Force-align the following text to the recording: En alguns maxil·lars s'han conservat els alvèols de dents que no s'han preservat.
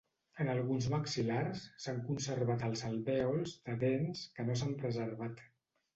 En 0.43 0.47
alguns 0.53 0.87
maxil·lars 0.93 1.65
s'han 1.83 2.01
conservat 2.09 2.65
els 2.69 2.83
alvèols 2.89 3.55
de 3.69 3.77
dents 3.85 4.25
que 4.39 4.47
no 4.49 4.61
s'han 4.63 4.77
preservat. 4.85 5.45